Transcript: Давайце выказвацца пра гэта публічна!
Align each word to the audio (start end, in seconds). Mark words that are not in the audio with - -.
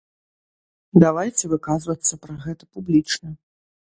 Давайце 1.03 1.43
выказвацца 1.53 2.13
пра 2.23 2.33
гэта 2.47 2.63
публічна! 2.79 3.29